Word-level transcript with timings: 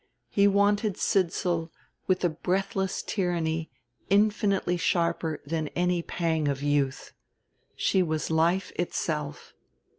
He 0.31 0.47
wanted 0.47 0.97
Sidsall 0.97 1.71
with 2.07 2.25
a 2.25 2.29
breathless 2.29 3.03
tyranny 3.03 3.69
infinitely 4.09 4.75
sharper 4.75 5.43
than 5.45 5.67
any 5.75 6.01
pang 6.01 6.47
of 6.47 6.63
youth: 6.63 7.13
she 7.75 8.01
was 8.01 8.31
life 8.31 8.71
itself. 8.77 9.53